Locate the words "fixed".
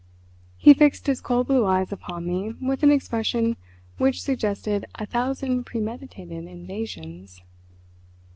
0.73-1.05